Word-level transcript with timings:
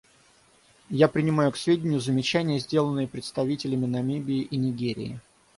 Я 0.89 1.07
принимаю 1.07 1.51
к 1.51 1.57
сведению 1.57 1.99
замечания, 1.99 2.57
сделанные 2.57 3.07
представителями 3.07 3.85
Намибии 3.85 4.41
и 4.41 4.57
Нигерии. 4.57 5.19